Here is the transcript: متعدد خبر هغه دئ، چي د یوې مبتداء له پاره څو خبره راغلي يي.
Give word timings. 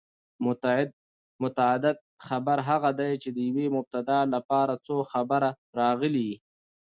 متعدد 1.43 1.97
خبر 2.27 2.57
هغه 2.69 2.89
دئ، 2.99 3.11
چي 3.21 3.29
د 3.33 3.37
یوې 3.49 3.65
مبتداء 3.75 4.23
له 4.33 4.39
پاره 4.49 4.75
څو 4.85 4.95
خبره 5.11 5.49
راغلي 5.79 6.23
يي. 6.31 6.37